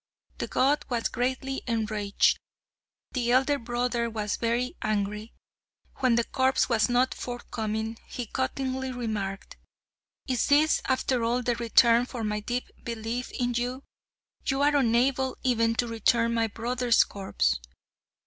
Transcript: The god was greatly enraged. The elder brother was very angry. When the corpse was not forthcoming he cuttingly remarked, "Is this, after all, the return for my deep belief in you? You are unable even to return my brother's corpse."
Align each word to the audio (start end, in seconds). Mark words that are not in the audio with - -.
The 0.39 0.47
god 0.47 0.83
was 0.89 1.09
greatly 1.09 1.61
enraged. 1.67 2.39
The 3.11 3.31
elder 3.33 3.59
brother 3.59 4.09
was 4.09 4.35
very 4.37 4.75
angry. 4.81 5.35
When 5.97 6.15
the 6.15 6.23
corpse 6.23 6.67
was 6.67 6.89
not 6.89 7.13
forthcoming 7.13 7.99
he 8.07 8.25
cuttingly 8.25 8.91
remarked, 8.91 9.57
"Is 10.27 10.47
this, 10.47 10.81
after 10.85 11.23
all, 11.23 11.43
the 11.43 11.53
return 11.55 12.07
for 12.07 12.23
my 12.23 12.39
deep 12.39 12.67
belief 12.83 13.29
in 13.33 13.53
you? 13.53 13.83
You 14.43 14.63
are 14.63 14.75
unable 14.75 15.37
even 15.43 15.75
to 15.75 15.85
return 15.87 16.33
my 16.33 16.47
brother's 16.47 17.03
corpse." 17.03 17.59